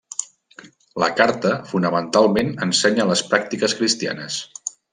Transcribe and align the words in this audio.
La 1.03 1.09
carta 1.19 1.51
fonamentalment 1.73 2.51
ensenya 2.67 3.07
les 3.11 3.23
pràctiques 3.35 3.77
cristianes. 3.83 4.41